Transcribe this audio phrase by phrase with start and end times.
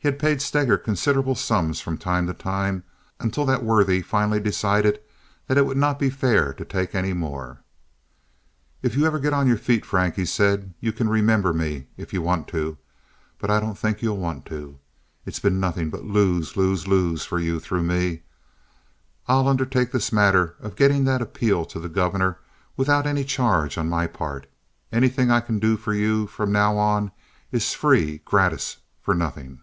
[0.00, 2.84] He had paid Steger considerable sums from time to time,
[3.18, 5.00] until that worthy finally decided
[5.48, 7.62] that it would not be fair to take any more.
[8.80, 12.12] "If ever you get on your feet, Frank," he said, "you can remember me if
[12.12, 12.78] you want to,
[13.40, 14.78] but I don't think you'll want to.
[15.26, 18.22] It's been nothing but lose, lose, lose for you through me.
[19.26, 22.38] I'll undertake this matter of getting that appeal to the Governor
[22.76, 24.46] without any charge on my part.
[24.92, 27.10] Anything I can do for you from now on
[27.50, 29.60] is free gratis for nothing."